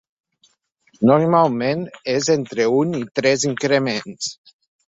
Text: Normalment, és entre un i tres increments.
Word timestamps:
Normalment, 1.11 1.85
és 2.15 2.31
entre 2.39 2.67
un 2.81 2.99
i 3.03 3.05
tres 3.21 3.49
increments. 3.53 4.35